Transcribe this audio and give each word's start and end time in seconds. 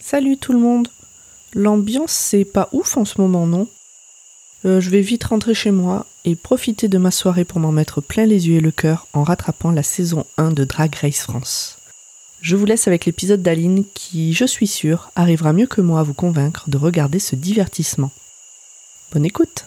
Salut 0.00 0.36
tout 0.36 0.52
le 0.52 0.58
monde. 0.58 0.88
L'ambiance 1.54 2.12
c'est 2.12 2.44
pas 2.44 2.68
ouf 2.72 2.96
en 2.96 3.04
ce 3.04 3.20
moment, 3.20 3.46
non? 3.46 3.68
Euh, 4.64 4.80
Je 4.80 4.90
vais 4.90 5.00
vite 5.00 5.24
rentrer 5.24 5.54
chez 5.54 5.70
moi 5.70 6.06
et 6.24 6.36
profiter 6.36 6.88
de 6.88 6.98
ma 6.98 7.10
soirée 7.10 7.44
pour 7.44 7.60
m'en 7.60 7.72
mettre 7.72 8.00
plein 8.00 8.26
les 8.26 8.48
yeux 8.48 8.56
et 8.56 8.60
le 8.60 8.70
cœur 8.70 9.06
en 9.12 9.22
rattrapant 9.24 9.70
la 9.70 9.82
saison 9.82 10.24
1 10.38 10.52
de 10.52 10.64
Drag 10.64 10.94
Race 10.94 11.20
France. 11.22 11.78
Je 12.40 12.56
vous 12.56 12.64
laisse 12.66 12.88
avec 12.88 13.04
l'épisode 13.06 13.42
d'Aline 13.42 13.84
qui, 13.94 14.32
je 14.34 14.44
suis 14.44 14.66
sûre, 14.66 15.10
arrivera 15.14 15.52
mieux 15.52 15.66
que 15.66 15.80
moi 15.80 16.00
à 16.00 16.02
vous 16.02 16.14
convaincre 16.14 16.68
de 16.68 16.76
regarder 16.76 17.18
ce 17.18 17.36
divertissement. 17.36 18.10
Bonne 19.12 19.24
écoute 19.24 19.66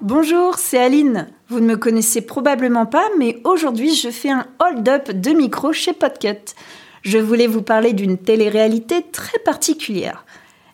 Bonjour, 0.00 0.58
c'est 0.58 0.78
Aline. 0.78 1.26
Vous 1.48 1.58
ne 1.58 1.66
me 1.66 1.76
connaissez 1.76 2.20
probablement 2.20 2.86
pas, 2.86 3.06
mais 3.18 3.40
aujourd'hui 3.42 3.96
je 3.96 4.10
fais 4.10 4.30
un 4.30 4.46
hold-up 4.60 5.10
de 5.10 5.30
micro 5.32 5.72
chez 5.72 5.92
Podcut. 5.92 6.54
Je 7.02 7.18
voulais 7.18 7.48
vous 7.48 7.62
parler 7.62 7.92
d'une 7.94 8.16
télé-réalité 8.16 9.04
très 9.10 9.40
particulière. 9.40 10.24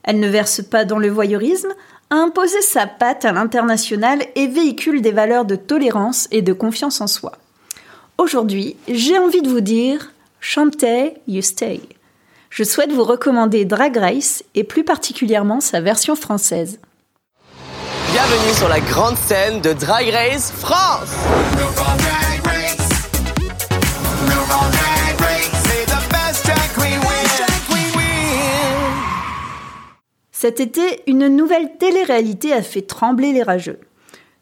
Elle 0.03 0.21
ne 0.21 0.29
verse 0.29 0.61
pas 0.61 0.85
dans 0.85 0.99
le 0.99 1.09
voyeurisme, 1.09 1.73
a 2.11 2.17
imposé 2.17 2.61
sa 2.61 2.87
patte 2.87 3.25
à 3.25 3.33
l'international 3.33 4.23
et 4.35 4.47
véhicule 4.47 5.01
des 5.01 5.13
valeurs 5.13 5.47
de 5.47 5.57
tolérance 5.57 6.29
et 6.31 6.43
de 6.43 6.53
confiance 6.53 7.01
en 7.01 7.07
soi. 7.07 7.33
Aujourd'hui, 8.19 8.77
j'ai 8.89 9.19
envie 9.19 9.41
de 9.41 9.49
vous 9.49 9.63
dire 9.63 10.13
chantez, 10.41 11.15
you 11.27 11.41
stay. 11.41 11.81
Je 12.51 12.63
souhaite 12.63 12.93
vous 12.93 13.05
recommander 13.05 13.65
Drag 13.65 13.97
Race 13.97 14.45
et 14.55 14.65
plus 14.65 14.85
particulièrement 14.85 15.61
sa 15.61 15.81
version 15.81 16.15
française. 16.15 16.79
Bienvenue 18.15 18.55
sur 18.55 18.69
la 18.69 18.79
grande 18.79 19.17
scène 19.17 19.61
de 19.61 19.73
Drag 19.73 20.09
Race 20.09 20.53
France 20.53 21.11
Cet 30.31 30.61
été, 30.61 31.03
une 31.09 31.27
nouvelle 31.27 31.77
télé-réalité 31.77 32.53
a 32.53 32.63
fait 32.63 32.83
trembler 32.83 33.33
les 33.33 33.43
rageux. 33.43 33.81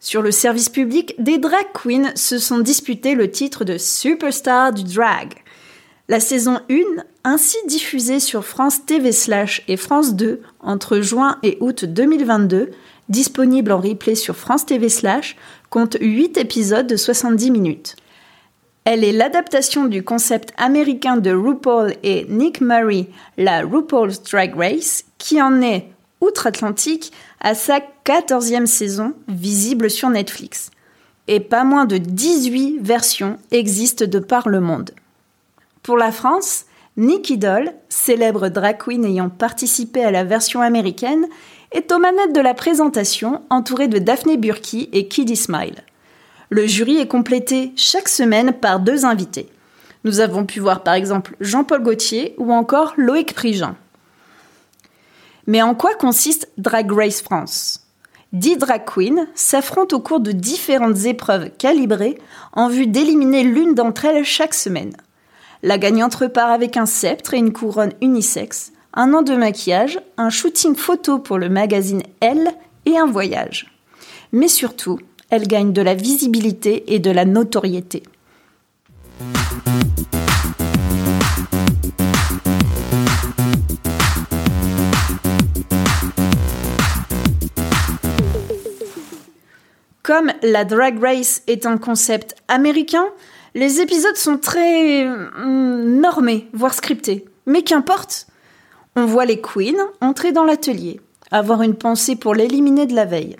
Sur 0.01 0.21
le 0.21 0.33
service 0.33 0.69
public, 0.69 1.15
des 1.19 1.39
drag 1.39 1.65
queens 1.73 2.13
se 2.15 2.39
sont 2.39 2.59
disputés 2.59 3.15
le 3.15 3.31
titre 3.31 3.65
de 3.65 3.79
Superstar 3.79 4.75
du 4.75 4.85
drag. 4.85 5.33
La 6.09 6.21
saison 6.21 6.61
1, 6.69 6.75
ainsi 7.25 7.57
diffusée 7.67 8.21
sur 8.21 8.45
France 8.45 8.85
TV 8.85 9.13
Slash 9.13 9.63
et 9.67 9.79
France 9.79 10.15
2 10.15 10.43
entre 10.61 11.01
juin 11.01 11.39
et 11.43 11.57
août 11.61 11.87
2022, 11.87 12.71
disponible 13.13 13.71
en 13.71 13.81
replay 13.81 14.17
sur 14.17 14.35
France 14.35 14.67
TV 14.67 14.89
Slash, 14.89 15.37
compte 15.71 15.97
8 16.01 16.39
épisodes 16.39 16.87
de 16.87 16.97
70 16.97 17.51
minutes. 17.53 17.97
Elle 18.85 19.05
est 19.05 19.13
l'adaptation 19.13 19.85
du 19.85 20.03
concept 20.03 20.53
américain 20.57 21.17
de 21.19 21.31
RuPaul 21.31 21.95
et 22.03 22.27
Nick 22.29 22.61
Murray, 22.61 23.07
la 23.37 23.63
RuPaul's 23.63 24.23
Drag 24.23 24.57
Race, 24.57 25.05
qui 25.19 25.41
en 25.41 25.63
est, 25.63 25.87
outre-Atlantique, 26.21 27.13
à 27.41 27.55
sa 27.55 27.79
14e 28.05 28.67
saison, 28.67 29.13
visible 29.29 29.89
sur 29.89 30.09
Netflix. 30.09 30.71
Et 31.29 31.39
pas 31.39 31.63
moins 31.63 31.85
de 31.85 31.99
18 31.99 32.79
versions 32.81 33.39
existent 33.53 34.07
de 34.07 34.19
par 34.19 34.49
le 34.49 34.61
monde. 34.61 34.91
Pour 35.85 35.97
la 35.97 36.11
France, 36.11 36.65
Nicky 36.97 37.39
Doll, 37.39 37.73
célèbre 37.89 38.49
drag 38.49 38.79
queen 38.79 39.05
ayant 39.05 39.29
participé 39.29 40.05
à 40.05 40.11
la 40.11 40.25
version 40.25 40.61
américaine, 40.61 41.27
est 41.73 41.91
aux 41.93 41.99
manettes 41.99 42.35
de 42.35 42.41
la 42.41 42.55
présentation, 42.55 43.43
entourée 43.51 43.89
de 43.89 43.99
Daphné 43.99 44.37
Burki 44.37 44.89
et 44.93 45.09
Kiddy 45.09 45.37
Smile. 45.37 45.83
Le 46.51 46.67
jury 46.67 46.99
est 46.99 47.09
complété 47.09 47.73
chaque 47.77 48.09
semaine 48.09 48.53
par 48.53 48.81
deux 48.81 49.05
invités. 49.05 49.49
Nous 50.05 50.21
avons 50.21 50.45
pu 50.45 50.61
voir 50.61 50.83
par 50.83 50.95
exemple 50.95 51.37
Jean-Paul 51.41 51.83
Gaultier 51.83 52.35
ou 52.39 52.53
encore 52.53 52.93
Loïc 52.97 53.35
Prigent. 53.35 53.75
Mais 55.47 55.63
en 55.63 55.75
quoi 55.75 55.95
consiste 55.95 56.49
Drag 56.59 56.91
Race 56.93 57.23
France? 57.23 57.87
Dix 58.33 58.57
drag 58.57 58.85
queens 58.87 59.27
s'affrontent 59.35 59.97
au 59.97 60.01
cours 60.01 60.21
de 60.21 60.33
différentes 60.33 61.05
épreuves 61.05 61.51
calibrées 61.59 62.19
en 62.55 62.69
vue 62.69 62.87
d'éliminer 62.87 63.45
l'une 63.45 63.75
d'entre 63.75 64.07
elles 64.07 64.25
chaque 64.25 64.55
semaine. 64.55 64.93
La 65.63 65.77
gagnante 65.79 66.15
repart 66.15 66.51
avec 66.51 66.77
un 66.77 66.87
sceptre 66.87 67.35
et 67.35 67.39
une 67.39 67.53
couronne 67.53 67.93
unisexe, 68.01 68.73
un 68.95 69.15
an 69.15 69.23
de 69.23 69.35
maquillage, 69.35 69.99
un 70.19 70.29
shooting 70.29 70.77
photo 70.77 71.19
pour 71.19 71.39
le 71.39 71.49
magazine 71.49 72.03
Elle 72.21 72.53
et 72.85 72.99
un 72.99 73.07
voyage. 73.07 73.73
Mais 74.33 74.49
surtout, 74.49 74.99
elle 75.31 75.47
gagne 75.47 75.73
de 75.73 75.83
la 75.83 75.95
visibilité 75.95 76.95
et 76.95 76.99
de 76.99 77.11
la 77.11 77.25
notoriété. 77.25 78.03
Comme 90.03 90.33
la 90.43 90.65
drag 90.65 91.03
race 91.03 91.43
est 91.47 91.65
un 91.65 91.79
concept 91.79 92.35
américain, 92.49 93.07
les 93.55 93.81
épisodes 93.81 94.17
sont 94.17 94.37
très 94.37 95.07
hum, 95.07 96.01
normés, 96.01 96.49
voire 96.53 96.75
scriptés. 96.75 97.25
Mais 97.47 97.63
qu'importe, 97.63 98.27
on 98.97 99.07
voit 99.07 99.25
les 99.25 99.41
queens 99.41 99.89
entrer 100.01 100.33
dans 100.33 100.45
l'atelier, 100.45 101.01
avoir 101.31 101.63
une 101.63 101.75
pensée 101.75 102.17
pour 102.17 102.35
l'éliminer 102.35 102.87
de 102.87 102.95
la 102.95 103.05
veille. 103.05 103.37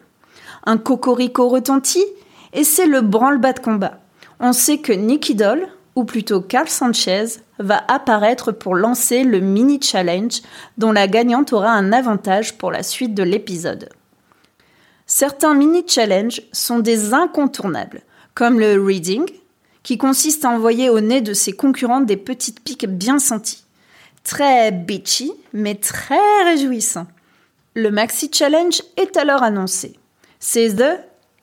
Un 0.65 0.79
cocorico 0.79 1.49
retentit 1.49 2.07
et 2.53 2.65
c'est 2.65 2.87
le 2.87 3.01
branle-bas 3.01 3.53
de 3.53 3.61
combat. 3.61 3.99
On 4.41 4.53
sait 4.53 4.79
que 4.79 4.93
Nicky 4.93 5.35
Doll, 5.35 5.69
ou 5.95 6.05
plutôt 6.05 6.41
Carl 6.41 6.69
Sanchez, 6.69 7.25
va 7.59 7.83
apparaître 7.89 8.53
pour 8.53 8.75
lancer 8.75 9.25
le 9.25 9.41
mini 9.41 9.81
challenge 9.81 10.43
dont 10.79 10.93
la 10.93 11.07
gagnante 11.07 11.53
aura 11.53 11.71
un 11.71 11.93
avantage 11.93 12.57
pour 12.57 12.71
la 12.71 12.83
suite 12.83 13.15
de 13.15 13.23
l'épisode. 13.23 13.89
Certains 15.07 15.55
mini 15.55 15.85
challenges 15.87 16.43
sont 16.53 16.79
des 16.79 17.13
incontournables, 17.13 18.03
comme 18.35 18.59
le 18.59 18.83
reading, 18.83 19.29
qui 19.83 19.99
consiste 19.99 20.45
à 20.45 20.51
envoyer 20.51 20.89
au 20.89 21.01
nez 21.01 21.21
de 21.21 21.35
ses 21.35 21.53
concurrents 21.53 22.01
des 22.01 22.17
petites 22.17 22.61
piques 22.61 22.89
bien 22.89 23.19
senties. 23.19 23.62
Très 24.25 24.71
bitchy, 24.71 25.33
mais 25.53 25.75
très 25.75 26.43
réjouissant. 26.45 27.07
Le 27.75 27.91
Maxi 27.91 28.31
Challenge 28.33 28.83
est 28.97 29.17
alors 29.17 29.43
annoncé. 29.43 29.99
C'est 30.39 30.77
The 30.77 31.01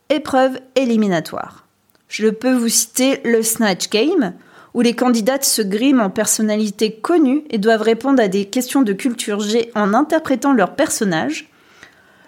épreuve 0.10 0.60
éliminatoire. 0.76 1.66
Je 2.08 2.28
peux 2.28 2.54
vous 2.54 2.70
citer 2.70 3.22
le 3.24 3.44
Snatch 3.44 3.90
Game, 3.90 4.34
où 4.74 4.82
les 4.82 4.96
candidates 4.96 5.44
se 5.44 5.62
griment 5.62 6.02
en 6.02 6.10
personnalités 6.10 6.94
connues 6.94 7.44
et 7.50 7.58
doivent 7.58 7.82
répondre 7.82 8.22
à 8.22 8.28
des 8.28 8.46
questions 8.46 8.82
de 8.82 8.94
culture 8.94 9.40
G 9.40 9.72
en 9.76 9.94
interprétant 9.94 10.54
leur 10.54 10.76
personnage. 10.76 11.50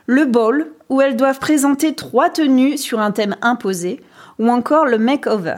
Le 0.06 0.26
Ball, 0.26 0.68
où 0.90 1.02
elles 1.02 1.16
doivent 1.16 1.40
présenter 1.40 1.96
trois 1.96 2.30
tenues 2.30 2.78
sur 2.78 3.00
un 3.00 3.12
thème 3.12 3.36
imposé. 3.42 4.02
Ou 4.40 4.50
encore 4.50 4.86
le 4.86 4.98
Makeover, 4.98 5.58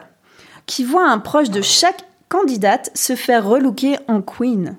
qui 0.66 0.84
voit 0.84 1.08
un 1.08 1.20
proche 1.20 1.50
de 1.50 1.62
chaque 1.62 2.04
candidate 2.28 2.92
se 2.96 3.16
faire 3.16 3.48
relooker 3.48 3.98
en 4.08 4.22
queen. 4.22 4.76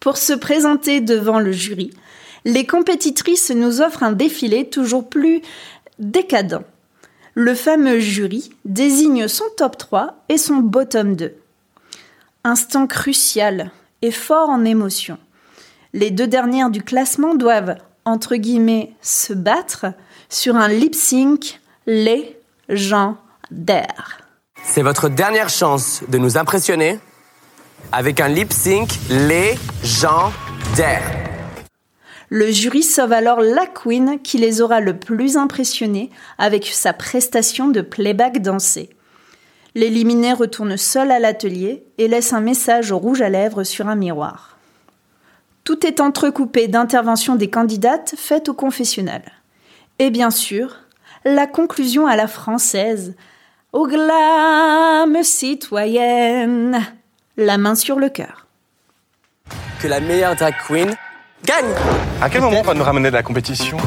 Pour 0.00 0.16
se 0.16 0.32
présenter 0.32 1.02
devant 1.02 1.38
le 1.38 1.52
jury, 1.52 1.92
les 2.46 2.66
compétitrices 2.66 3.50
nous 3.50 3.82
offrent 3.82 4.02
un 4.02 4.12
défilé 4.12 4.70
toujours 4.70 5.06
plus 5.06 5.42
décadent. 5.98 6.62
Le 7.34 7.54
fameux 7.54 8.00
jury 8.00 8.50
désigne 8.64 9.28
son 9.28 9.44
top 9.58 9.76
3 9.76 10.24
et 10.30 10.38
son 10.38 10.56
bottom 10.56 11.16
2. 11.16 11.34
Instant 12.44 12.86
crucial 12.86 13.70
et 14.00 14.10
fort 14.10 14.48
en 14.48 14.64
émotion. 14.64 15.18
Les 15.92 16.10
deux 16.10 16.26
dernières 16.26 16.70
du 16.70 16.82
classement 16.82 17.34
doivent, 17.34 17.76
entre 18.06 18.36
guillemets, 18.36 18.94
se 19.02 19.34
battre 19.34 19.86
sur 20.30 20.56
un 20.56 20.68
lip 20.68 20.94
sync 20.94 21.60
légendaire. 21.86 23.18
C'est 24.62 24.82
votre 24.82 25.10
dernière 25.10 25.50
chance 25.50 26.02
de 26.08 26.16
nous 26.16 26.38
impressionner 26.38 26.98
avec 27.92 28.20
un 28.20 28.28
lip 28.28 28.52
sync 28.52 28.90
légendaire. 29.08 31.02
Le 32.28 32.50
jury 32.50 32.82
sauve 32.84 33.12
alors 33.12 33.40
la 33.40 33.66
queen 33.66 34.20
qui 34.22 34.38
les 34.38 34.60
aura 34.62 34.80
le 34.80 34.96
plus 34.96 35.36
impressionnés 35.36 36.10
avec 36.38 36.66
sa 36.66 36.92
prestation 36.92 37.68
de 37.68 37.80
playback 37.80 38.40
dansé. 38.40 38.90
L'éliminé 39.74 40.32
retourne 40.32 40.76
seul 40.76 41.10
à 41.10 41.18
l'atelier 41.18 41.84
et 41.98 42.08
laisse 42.08 42.32
un 42.32 42.40
message 42.40 42.92
au 42.92 42.98
rouge 42.98 43.22
à 43.22 43.28
lèvres 43.28 43.64
sur 43.64 43.88
un 43.88 43.96
miroir. 43.96 44.58
Tout 45.64 45.86
est 45.86 46.00
entrecoupé 46.00 46.68
d'interventions 46.68 47.36
des 47.36 47.50
candidates 47.50 48.14
faites 48.16 48.48
au 48.48 48.54
confessionnal. 48.54 49.22
Et 49.98 50.10
bien 50.10 50.30
sûr, 50.30 50.76
la 51.24 51.46
conclusion 51.46 52.06
à 52.06 52.16
la 52.16 52.26
française. 52.26 53.14
Au 53.72 53.86
glam, 53.86 55.16
citoyenne, 55.22 56.80
la 57.36 57.58
main 57.58 57.74
sur 57.74 57.98
le 57.98 58.08
cœur. 58.08 58.46
Que 59.80 59.88
la 59.88 60.00
meilleure 60.00 60.36
drag 60.36 60.54
queen 60.66 60.94
gagne 61.44 61.72
À 62.20 62.28
quel 62.28 62.42
moment 62.42 62.60
on 62.60 62.64
va 62.64 62.74
nous 62.74 62.84
ramener 62.84 63.08
de 63.10 63.14
la 63.14 63.22
compétition 63.22 63.78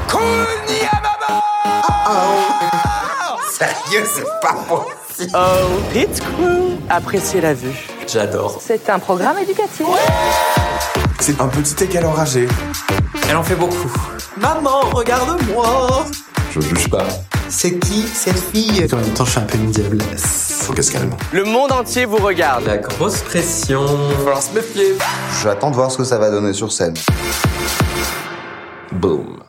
Sérieux, 3.51 4.05
c'est 4.05 4.25
pas 4.41 4.53
possible. 4.67 5.31
Oh, 5.35 5.79
Pit 5.93 6.19
Crew 6.19 6.77
Appréciez 6.89 7.41
la 7.41 7.53
vue. 7.53 7.87
J'adore. 8.07 8.59
C'est 8.61 8.89
un 8.89 8.99
programme 8.99 9.37
éducatif. 9.37 9.85
C'est 11.19 11.39
un 11.39 11.47
petit 11.47 11.83
égal 11.83 12.05
enragé. 12.05 12.47
Elle 13.29 13.37
en 13.37 13.43
fait 13.43 13.55
beaucoup. 13.55 13.91
Maman, 14.37 14.81
regarde-moi 14.91 16.05
Je 16.51 16.59
juge 16.61 16.89
pas. 16.89 17.05
C'est 17.55 17.79
qui 17.79 18.01
cette 18.01 18.39
fille 18.39 18.83
En 18.91 18.97
même 18.97 19.13
temps, 19.13 19.25
je 19.25 19.31
suis 19.31 19.39
un 19.39 19.43
peu 19.43 19.57
une 19.59 19.69
diablesse. 19.69 20.63
Faut 20.63 20.73
qu'elle 20.73 20.83
se 20.83 20.91
calme. 20.91 21.11
Le 21.31 21.43
monde 21.43 21.71
entier 21.71 22.03
vous 22.03 22.17
regarde. 22.17 22.65
La 22.65 22.79
grosse 22.79 23.21
pression. 23.21 23.85
Va 23.85 24.15
falloir 24.15 24.41
se 24.41 24.55
méfier. 24.55 24.95
J'attends 25.41 25.69
de 25.69 25.75
voir 25.75 25.91
ce 25.91 25.97
que 25.97 26.03
ça 26.03 26.17
va 26.17 26.31
donner 26.31 26.51
sur 26.51 26.71
scène. 26.71 26.95
Boom. 28.91 29.43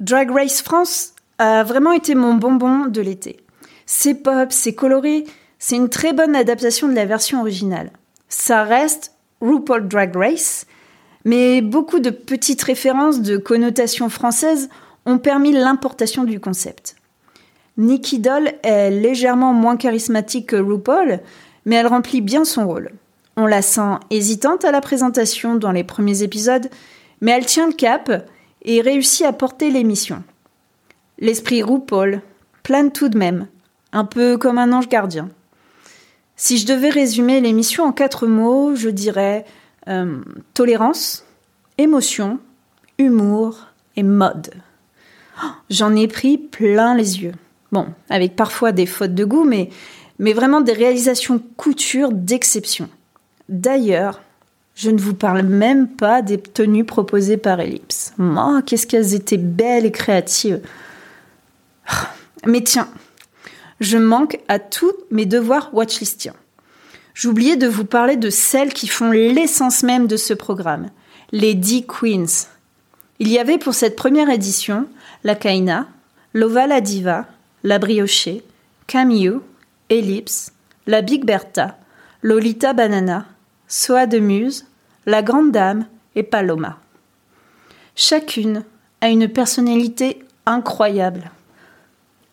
Drag 0.00 0.30
Race 0.30 0.62
France 0.62 1.12
a 1.38 1.62
vraiment 1.62 1.92
été 1.92 2.14
mon 2.14 2.34
bonbon 2.34 2.86
de 2.86 3.02
l'été. 3.02 3.36
C'est 3.84 4.14
pop, 4.14 4.50
c'est 4.50 4.74
coloré, 4.74 5.24
c'est 5.58 5.76
une 5.76 5.90
très 5.90 6.14
bonne 6.14 6.34
adaptation 6.34 6.88
de 6.88 6.94
la 6.94 7.04
version 7.04 7.42
originale. 7.42 7.92
Ça 8.30 8.64
reste 8.64 9.12
RuPaul 9.42 9.86
Drag 9.88 10.16
Race, 10.16 10.64
mais 11.26 11.60
beaucoup 11.60 12.00
de 12.00 12.10
petites 12.10 12.62
références 12.62 13.20
de 13.20 13.36
connotations 13.36 14.08
françaises 14.08 14.70
ont 15.06 15.18
permis 15.18 15.52
l'importation 15.52 16.24
du 16.24 16.40
concept. 16.40 16.96
Nikki 17.76 18.20
Doll 18.20 18.52
est 18.62 18.90
légèrement 18.90 19.52
moins 19.52 19.76
charismatique 19.76 20.50
que 20.50 20.56
RuPaul, 20.56 21.20
mais 21.64 21.76
elle 21.76 21.86
remplit 21.86 22.20
bien 22.20 22.44
son 22.44 22.66
rôle. 22.66 22.92
On 23.36 23.46
la 23.46 23.62
sent 23.62 23.98
hésitante 24.10 24.64
à 24.64 24.70
la 24.70 24.80
présentation 24.80 25.56
dans 25.56 25.72
les 25.72 25.82
premiers 25.82 26.22
épisodes, 26.22 26.70
mais 27.20 27.32
elle 27.32 27.46
tient 27.46 27.66
le 27.66 27.72
cap 27.72 28.28
et 28.62 28.80
réussit 28.80 29.26
à 29.26 29.32
porter 29.32 29.70
l'émission. 29.70 30.22
L'esprit 31.18 31.62
RuPaul 31.62 32.22
plane 32.62 32.92
tout 32.92 33.08
de 33.08 33.18
même, 33.18 33.48
un 33.92 34.04
peu 34.04 34.38
comme 34.38 34.58
un 34.58 34.72
ange 34.72 34.88
gardien. 34.88 35.30
Si 36.36 36.58
je 36.58 36.66
devais 36.66 36.90
résumer 36.90 37.40
l'émission 37.40 37.84
en 37.84 37.92
quatre 37.92 38.26
mots, 38.26 38.74
je 38.74 38.88
dirais 38.88 39.44
euh, 39.88 40.20
tolérance, 40.54 41.24
émotion, 41.78 42.38
humour 42.98 43.66
et 43.96 44.02
mode. 44.02 44.50
J'en 45.70 45.94
ai 45.96 46.08
pris 46.08 46.38
plein 46.38 46.94
les 46.94 47.22
yeux. 47.22 47.34
Bon, 47.72 47.86
avec 48.08 48.36
parfois 48.36 48.72
des 48.72 48.86
fautes 48.86 49.14
de 49.14 49.24
goût, 49.24 49.44
mais, 49.44 49.70
mais 50.18 50.32
vraiment 50.32 50.60
des 50.60 50.72
réalisations 50.72 51.42
couture 51.56 52.12
d'exception. 52.12 52.88
D'ailleurs, 53.48 54.20
je 54.74 54.90
ne 54.90 54.98
vous 54.98 55.14
parle 55.14 55.42
même 55.42 55.88
pas 55.88 56.22
des 56.22 56.38
tenues 56.38 56.84
proposées 56.84 57.36
par 57.36 57.60
Ellipse. 57.60 58.12
Oh, 58.18 58.58
qu'est-ce 58.66 58.86
qu'elles 58.86 59.14
étaient 59.14 59.36
belles 59.36 59.86
et 59.86 59.92
créatives. 59.92 60.60
Mais 62.46 62.62
tiens, 62.62 62.88
je 63.80 63.98
manque 63.98 64.38
à 64.48 64.58
tous 64.58 64.92
mes 65.10 65.26
devoirs 65.26 65.70
watchlistiens. 65.72 66.34
J'oubliais 67.14 67.56
de 67.56 67.68
vous 67.68 67.84
parler 67.84 68.16
de 68.16 68.30
celles 68.30 68.72
qui 68.72 68.88
font 68.88 69.12
l'essence 69.12 69.84
même 69.84 70.08
de 70.08 70.16
ce 70.16 70.34
programme, 70.34 70.90
les 71.30 71.54
10 71.54 71.86
Queens. 71.86 72.48
Il 73.20 73.28
y 73.28 73.38
avait 73.38 73.58
pour 73.58 73.74
cette 73.74 73.94
première 73.94 74.28
édition 74.28 74.86
la 75.24 75.34
Kaina, 75.34 75.88
Lova 76.34 76.66
la 76.66 76.80
Diva, 76.80 77.26
la 77.62 77.78
Briochée, 77.78 78.44
Camille, 78.86 79.40
Ellipse, 79.88 80.52
la 80.86 81.00
Big 81.00 81.24
Bertha, 81.24 81.78
Lolita 82.22 82.74
Banana, 82.74 83.26
Soa 83.66 84.06
de 84.06 84.18
Muse, 84.18 84.66
la 85.06 85.22
Grande 85.22 85.50
Dame 85.50 85.86
et 86.14 86.22
Paloma. 86.22 86.78
Chacune 87.96 88.64
a 89.00 89.08
une 89.08 89.28
personnalité 89.28 90.22
incroyable, 90.46 91.30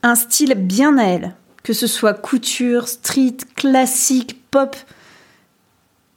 un 0.03 0.15
style 0.15 0.55
bien 0.55 0.97
à 0.97 1.05
elle, 1.05 1.35
que 1.63 1.73
ce 1.73 1.87
soit 1.87 2.13
couture, 2.13 2.87
street, 2.87 3.37
classique, 3.55 4.41
pop. 4.49 4.75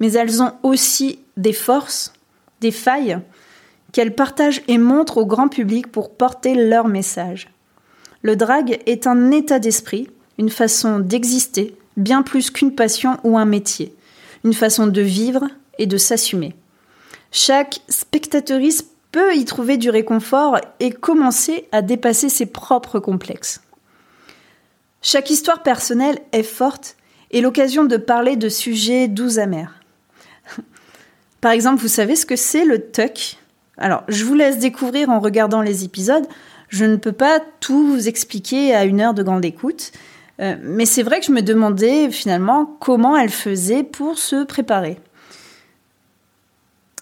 Mais 0.01 0.13
elles 0.13 0.43
ont 0.43 0.55
aussi 0.63 1.21
des 1.37 1.53
forces, 1.53 2.13
des 2.61 2.71
failles 2.73 3.19
qu'elles 3.95 4.15
partagent 4.15 4.61
et 4.67 4.77
montrent 4.77 5.19
au 5.19 5.25
grand 5.25 5.47
public 5.47 5.87
pour 5.87 6.11
porter 6.11 6.57
leur 6.57 6.89
message. 6.89 7.49
Le 8.23 8.35
drag 8.35 8.83
est 8.87 9.07
un 9.07 9.31
état 9.31 9.61
d'esprit, 9.61 10.11
une 10.37 10.51
façon 10.51 10.99
d'exister, 10.99 11.77
bien 11.97 12.23
plus 12.23 12.51
qu'une 12.51 12.75
passion 12.75 13.19
ou 13.23 13.39
un 13.39 13.45
métier, 13.45 13.95
une 14.43 14.53
façon 14.53 14.89
de 14.89 15.01
vivre 15.01 15.47
et 15.79 15.87
de 15.87 15.97
s'assumer. 15.97 16.57
Chaque 17.31 17.83
spectatrice 17.89 18.85
peut 19.13 19.37
y 19.37 19.45
trouver 19.45 19.77
du 19.77 19.91
réconfort 19.91 20.59
et 20.81 20.91
commencer 20.91 21.69
à 21.71 21.81
dépasser 21.81 22.29
ses 22.29 22.47
propres 22.47 22.99
complexes. 22.99 23.63
Chaque 25.03 25.31
histoire 25.31 25.63
personnelle 25.63 26.19
est 26.33 26.43
forte 26.43 26.97
et 27.31 27.41
l'occasion 27.41 27.85
de 27.85 27.97
parler 27.97 28.35
de 28.35 28.49
sujets 28.49 29.07
doux 29.07 29.39
amers. 29.39 29.81
Par 31.41 31.53
exemple, 31.53 31.81
vous 31.81 31.89
savez 31.89 32.17
ce 32.17 32.27
que 32.27 32.37
c'est 32.37 32.65
le 32.65 32.91
tuck? 32.91 33.39
Alors, 33.79 34.05
je 34.09 34.25
vous 34.25 34.35
laisse 34.35 34.59
découvrir 34.59 35.11
en 35.11 35.21
regardant 35.21 35.63
les 35.63 35.85
épisodes. 35.85 36.27
Je 36.69 36.85
ne 36.85 36.97
peux 36.97 37.13
pas 37.13 37.41
tout 37.61 37.87
vous 37.87 38.09
expliquer 38.09 38.75
à 38.75 38.85
une 38.85 39.01
heure 39.01 39.15
de 39.15 39.23
grande 39.23 39.45
écoute, 39.45 39.93
euh, 40.41 40.57
mais 40.63 40.87
c'est 40.87 41.03
vrai 41.03 41.21
que 41.21 41.27
je 41.27 41.33
me 41.33 41.43
demandais 41.43 42.11
finalement 42.11 42.67
comment 42.81 43.17
elle 43.17 43.31
faisait 43.31 43.83
pour 43.83 44.19
se 44.19 44.45
préparer. 44.45 44.99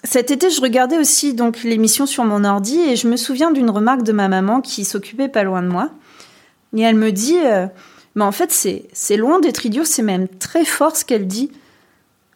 Cet 0.04 0.30
été, 0.30 0.50
je 0.50 0.60
regardais 0.60 0.98
aussi 0.98 1.32
donc 1.32 1.62
l'émission 1.62 2.06
sur 2.06 2.24
mon 2.24 2.44
ordi 2.44 2.80
et 2.80 2.96
je 2.96 3.06
me 3.06 3.16
souviens 3.16 3.52
d'une 3.52 3.70
remarque 3.70 4.02
de 4.02 4.12
ma 4.12 4.28
maman 4.28 4.60
qui 4.60 4.84
s'occupait 4.84 5.28
pas 5.28 5.44
loin 5.44 5.62
de 5.62 5.68
moi. 5.68 5.90
Et 6.76 6.80
elle 6.80 6.96
me 6.96 7.12
dit, 7.12 7.38
euh, 7.38 7.66
mais 8.14 8.24
en 8.24 8.32
fait, 8.32 8.50
c'est, 8.50 8.88
c'est 8.92 9.16
loin 9.16 9.40
d'être 9.40 9.64
idiot, 9.64 9.84
c'est 9.84 10.02
même 10.02 10.28
très 10.28 10.64
fort 10.64 10.96
ce 10.96 11.04
qu'elle 11.04 11.26
dit. 11.26 11.52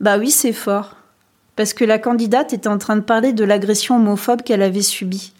Bah 0.00 0.18
oui, 0.18 0.30
c'est 0.30 0.52
fort. 0.52 0.95
Parce 1.56 1.72
que 1.72 1.84
la 1.84 1.98
candidate 1.98 2.52
était 2.52 2.68
en 2.68 2.78
train 2.78 2.96
de 2.96 3.00
parler 3.00 3.32
de 3.32 3.44
l'agression 3.44 3.96
homophobe 3.96 4.42
qu'elle 4.42 4.62
avait 4.62 4.82
subie. 4.82 5.32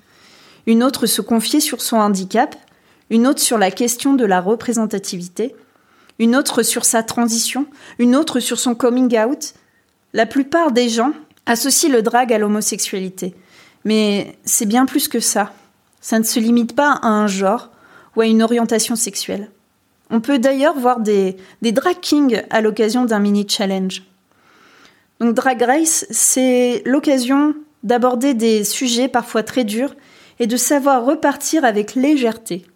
Une 0.67 0.83
autre 0.83 1.07
se 1.07 1.21
confiait 1.21 1.61
sur 1.61 1.81
son 1.81 1.97
handicap, 1.97 2.57
une 3.11 3.27
autre 3.27 3.41
sur 3.41 3.59
la 3.59 3.71
question 3.71 4.15
de 4.15 4.25
la 4.25 4.41
représentativité, 4.41 5.55
une 6.19 6.35
autre 6.35 6.63
sur 6.63 6.85
sa 6.85 7.03
transition, 7.03 7.67
une 7.99 8.17
autre 8.17 8.41
sur 8.41 8.59
son 8.59 8.75
coming 8.75 9.17
out. 9.19 9.55
La 10.13 10.27
plupart 10.27 10.73
des 10.73 10.89
gens 10.89 11.13
associent 11.45 11.91
le 11.91 12.03
drag 12.03 12.33
à 12.33 12.39
l'homosexualité. 12.39 13.35
Mais 13.85 14.37
c'est 14.45 14.67
bien 14.67 14.87
plus 14.87 15.09
que 15.09 15.21
ça. 15.21 15.53
Ça 16.01 16.19
ne 16.19 16.25
se 16.25 16.41
limite 16.41 16.75
pas 16.75 16.93
à 17.03 17.09
un 17.09 17.27
genre 17.27 17.71
ou 18.17 18.23
à 18.23 18.27
une 18.27 18.43
orientation 18.43 18.97
sexuelle. 18.97 19.51
On 20.11 20.21
peut 20.21 20.39
d'ailleurs 20.39 20.79
voir 20.79 21.01
des, 21.01 21.37
drag 21.63 22.01
kings 22.01 22.43
à 22.51 22.61
l'occasion 22.61 23.05
d'un 23.05 23.19
mini 23.19 23.47
challenge. 23.49 24.03
Donc 25.21 25.35
Drag 25.35 25.63
Race, 25.63 26.07
c'est 26.11 26.83
l'occasion 26.85 27.55
d'aborder 27.83 28.35
des 28.35 28.65
sujets 28.65 29.09
parfois 29.09 29.43
très 29.43 29.65
durs 29.65 29.95
et 30.39 30.47
de 30.47 30.57
savoir 30.57 31.05
repartir 31.05 31.65
avec 31.65 31.95
légèreté. 31.95 32.67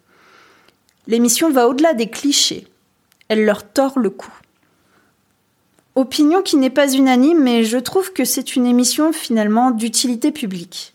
L'émission 1.07 1.51
va 1.51 1.67
au-delà 1.67 1.93
des 1.93 2.09
clichés. 2.09 2.67
Elle 3.27 3.45
leur 3.45 3.63
tord 3.63 3.99
le 3.99 4.09
cou. 4.09 4.31
Opinion 5.95 6.41
qui 6.41 6.57
n'est 6.57 6.69
pas 6.69 6.91
unanime, 6.93 7.43
mais 7.43 7.63
je 7.63 7.77
trouve 7.77 8.13
que 8.13 8.23
c'est 8.23 8.55
une 8.55 8.65
émission 8.65 9.11
finalement 9.11 9.71
d'utilité 9.71 10.31
publique. 10.31 10.93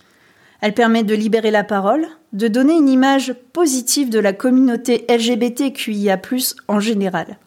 Elle 0.61 0.75
permet 0.75 1.03
de 1.03 1.15
libérer 1.15 1.51
la 1.51 1.65
parole, 1.65 2.09
de 2.33 2.49
donner 2.49 2.75
une 2.75 2.89
image 2.89 3.35
positive 3.53 4.09
de 4.09 4.19
la 4.19 4.33
communauté 4.33 5.05
LGBTQIA+, 5.09 6.19
en 6.67 6.81
général. 6.81 7.39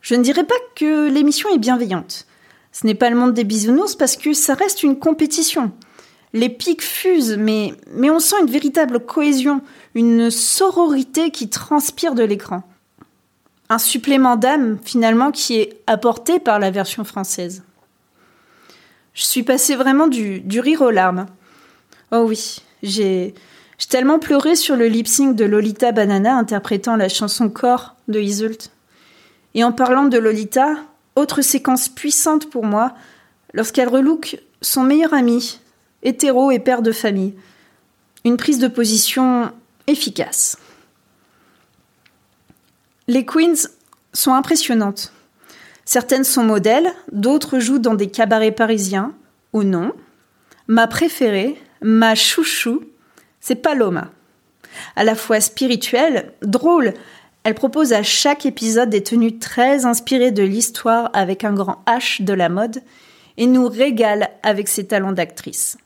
Je 0.00 0.16
ne 0.16 0.22
dirais 0.22 0.44
pas 0.44 0.54
que 0.74 1.08
l'émission 1.08 1.48
est 1.54 1.58
bienveillante. 1.58 2.26
Ce 2.72 2.86
n'est 2.86 2.94
pas 2.94 3.10
le 3.10 3.16
monde 3.16 3.34
des 3.34 3.44
bisounours 3.44 3.96
parce 3.96 4.16
que 4.16 4.32
ça 4.32 4.54
reste 4.54 4.82
une 4.82 4.98
compétition. 4.98 5.72
Les 6.32 6.48
pics 6.48 6.82
fusent, 6.82 7.36
mais, 7.36 7.74
mais 7.92 8.10
on 8.10 8.20
sent 8.20 8.36
une 8.40 8.50
véritable 8.50 9.00
cohésion, 9.00 9.60
une 9.94 10.30
sororité 10.30 11.30
qui 11.30 11.48
transpire 11.48 12.14
de 12.14 12.22
l'écran. 12.22 12.62
Un 13.68 13.78
supplément 13.78 14.36
d'âme, 14.36 14.78
finalement, 14.84 15.32
qui 15.32 15.56
est 15.56 15.80
apporté 15.86 16.38
par 16.38 16.58
la 16.58 16.70
version 16.70 17.04
française. 17.04 17.62
Je 19.14 19.24
suis 19.24 19.42
passée 19.42 19.74
vraiment 19.74 20.06
du, 20.06 20.40
du 20.40 20.60
rire 20.60 20.82
aux 20.82 20.90
larmes. 20.90 21.26
Oh 22.12 22.24
oui, 22.26 22.58
j'ai 22.82 23.34
tellement 23.88 24.18
pleuré 24.18 24.54
sur 24.54 24.76
le 24.76 24.86
lip 24.86 25.08
sync 25.08 25.34
de 25.34 25.44
Lolita 25.44 25.90
Banana 25.90 26.36
interprétant 26.36 26.96
la 26.96 27.08
chanson 27.08 27.48
Corps 27.48 27.96
de 28.08 28.20
Isult. 28.20 28.70
Et 29.54 29.64
en 29.64 29.72
parlant 29.72 30.04
de 30.04 30.18
Lolita, 30.18 30.76
autre 31.16 31.42
séquence 31.42 31.88
puissante 31.88 32.50
pour 32.50 32.64
moi, 32.64 32.94
lorsqu'elle 33.52 33.88
relook 33.88 34.40
son 34.62 34.82
meilleur 34.82 35.14
ami, 35.14 35.60
hétéro 36.02 36.50
et 36.50 36.58
père 36.58 36.82
de 36.82 36.92
famille. 36.92 37.34
Une 38.24 38.36
prise 38.36 38.58
de 38.58 38.68
position 38.68 39.52
efficace. 39.86 40.58
Les 43.08 43.24
queens 43.24 43.68
sont 44.12 44.34
impressionnantes. 44.34 45.12
Certaines 45.84 46.24
sont 46.24 46.44
modèles, 46.44 46.92
d'autres 47.12 47.58
jouent 47.58 47.78
dans 47.78 47.94
des 47.94 48.10
cabarets 48.10 48.52
parisiens, 48.52 49.14
ou 49.52 49.64
non. 49.64 49.92
Ma 50.68 50.86
préférée, 50.86 51.60
ma 51.82 52.14
chouchou, 52.14 52.84
c'est 53.40 53.56
Paloma. 53.56 54.10
À 54.94 55.02
la 55.02 55.16
fois 55.16 55.40
spirituelle, 55.40 56.32
drôle, 56.42 56.94
elle 57.44 57.54
propose 57.54 57.92
à 57.92 58.02
chaque 58.02 58.44
épisode 58.44 58.90
des 58.90 59.02
tenues 59.02 59.38
très 59.38 59.86
inspirées 59.86 60.30
de 60.30 60.42
l'histoire 60.42 61.10
avec 61.14 61.44
un 61.44 61.54
grand 61.54 61.82
H 61.86 62.22
de 62.22 62.32
la 62.32 62.48
mode 62.48 62.82
et 63.36 63.46
nous 63.46 63.66
régale 63.68 64.30
avec 64.42 64.68
ses 64.68 64.86
talents 64.86 65.12
d'actrice. 65.12 65.78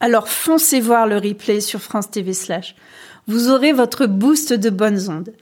Alors 0.00 0.28
foncez 0.28 0.80
voir 0.80 1.06
le 1.06 1.16
replay 1.16 1.60
sur 1.60 1.80
France 1.80 2.10
TV 2.10 2.32
slash. 2.32 2.76
Vous 3.26 3.48
aurez 3.50 3.72
votre 3.72 4.06
boost 4.06 4.52
de 4.52 4.70
bonnes 4.70 5.10
ondes. 5.10 5.34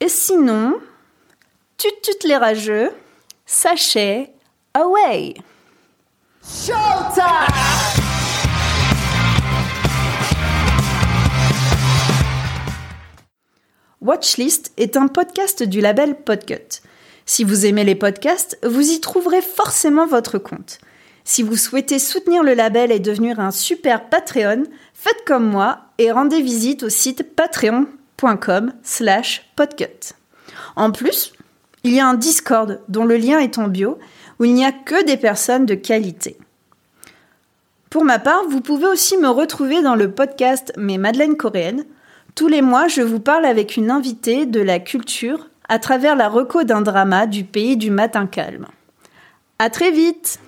Et 0.00 0.08
sinon, 0.08 0.74
tut 1.76 1.88
tut 2.02 2.26
les 2.26 2.36
rageux, 2.36 2.90
sachez, 3.44 4.30
away! 4.74 5.34
Showtime! 6.42 7.67
Watchlist 14.18 14.72
est 14.76 14.96
un 14.96 15.06
podcast 15.06 15.62
du 15.62 15.80
label 15.80 16.16
Podcut. 16.16 16.80
Si 17.24 17.44
vous 17.44 17.66
aimez 17.66 17.84
les 17.84 17.94
podcasts, 17.94 18.58
vous 18.66 18.90
y 18.90 18.98
trouverez 18.98 19.40
forcément 19.40 20.08
votre 20.08 20.38
compte. 20.38 20.80
Si 21.22 21.44
vous 21.44 21.56
souhaitez 21.56 22.00
soutenir 22.00 22.42
le 22.42 22.54
label 22.54 22.90
et 22.90 22.98
devenir 22.98 23.38
un 23.38 23.52
super 23.52 24.08
Patreon, 24.08 24.64
faites 24.92 25.24
comme 25.24 25.48
moi 25.48 25.82
et 25.98 26.10
rendez 26.10 26.42
visite 26.42 26.82
au 26.82 26.88
site 26.88 27.36
patreon.com 27.36 28.72
slash 28.82 29.48
podcut. 29.54 30.14
En 30.74 30.90
plus, 30.90 31.32
il 31.84 31.94
y 31.94 32.00
a 32.00 32.08
un 32.08 32.14
Discord 32.14 32.80
dont 32.88 33.04
le 33.04 33.18
lien 33.18 33.38
est 33.38 33.58
en 33.58 33.68
bio 33.68 34.00
où 34.40 34.46
il 34.46 34.54
n'y 34.54 34.64
a 34.64 34.72
que 34.72 35.04
des 35.04 35.16
personnes 35.16 35.64
de 35.64 35.76
qualité. 35.76 36.38
Pour 37.88 38.04
ma 38.04 38.18
part, 38.18 38.42
vous 38.48 38.62
pouvez 38.62 38.88
aussi 38.88 39.16
me 39.16 39.28
retrouver 39.28 39.80
dans 39.80 39.94
le 39.94 40.10
podcast 40.10 40.72
Mes 40.76 40.98
Madeleines 40.98 41.36
coréennes 41.36 41.84
tous 42.38 42.46
les 42.46 42.62
mois, 42.62 42.86
je 42.86 43.02
vous 43.02 43.18
parle 43.18 43.44
avec 43.44 43.76
une 43.76 43.90
invitée 43.90 44.46
de 44.46 44.60
la 44.60 44.78
culture 44.78 45.48
à 45.68 45.80
travers 45.80 46.14
la 46.14 46.28
reco 46.28 46.62
d'un 46.62 46.82
drama 46.82 47.26
du 47.26 47.42
pays 47.42 47.76
du 47.76 47.90
matin 47.90 48.28
calme. 48.28 48.66
À 49.58 49.70
très 49.70 49.90
vite! 49.90 50.38